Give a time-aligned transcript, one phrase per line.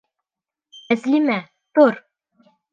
[0.79, 1.37] Тәслимә,
[1.79, 2.03] тор!